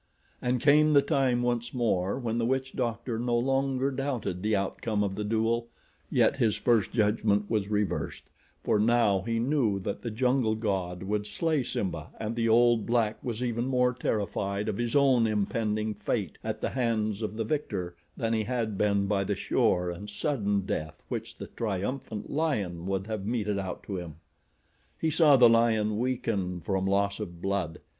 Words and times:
And 0.41 0.59
came 0.59 0.93
the 0.93 1.03
time 1.03 1.43
once 1.43 1.75
more 1.75 2.17
when 2.17 2.39
the 2.39 2.45
witch 2.47 2.73
doctor 2.75 3.19
no 3.19 3.37
longer 3.37 3.91
doubted 3.91 4.41
the 4.41 4.55
outcome 4.55 5.03
of 5.03 5.13
the 5.13 5.23
duel, 5.23 5.67
yet 6.09 6.37
his 6.37 6.55
first 6.55 6.91
judgment 6.91 7.51
was 7.51 7.67
reversed, 7.67 8.23
for 8.63 8.79
now 8.79 9.21
he 9.21 9.37
knew 9.37 9.79
that 9.81 10.01
the 10.01 10.09
jungle 10.09 10.55
god 10.55 11.03
would 11.03 11.27
slay 11.27 11.61
Simba 11.61 12.07
and 12.19 12.35
the 12.35 12.49
old 12.49 12.87
black 12.87 13.23
was 13.23 13.43
even 13.43 13.67
more 13.67 13.93
terrified 13.93 14.67
of 14.67 14.79
his 14.79 14.95
own 14.95 15.27
impending 15.27 15.93
fate 15.93 16.39
at 16.43 16.61
the 16.61 16.71
hands 16.71 17.21
of 17.21 17.37
the 17.37 17.45
victor 17.45 17.95
than 18.17 18.33
he 18.33 18.45
had 18.45 18.79
been 18.79 19.05
by 19.05 19.23
the 19.23 19.35
sure 19.35 19.91
and 19.91 20.09
sudden 20.09 20.61
death 20.65 21.03
which 21.09 21.37
the 21.37 21.45
triumphant 21.45 22.27
lion 22.27 22.87
would 22.87 23.05
have 23.05 23.27
meted 23.27 23.59
out 23.59 23.83
to 23.83 23.97
him. 23.97 24.15
He 24.99 25.11
saw 25.11 25.37
the 25.37 25.47
lion 25.47 25.99
weaken 25.99 26.59
from 26.59 26.87
loss 26.87 27.19
of 27.19 27.39
blood. 27.39 27.81